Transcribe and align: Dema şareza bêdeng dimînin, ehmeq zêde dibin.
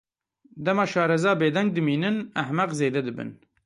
Dema 0.65 0.85
şareza 0.91 1.31
bêdeng 1.41 1.69
dimînin, 1.75 2.17
ehmeq 2.41 2.71
zêde 2.79 3.01
dibin. 3.07 3.29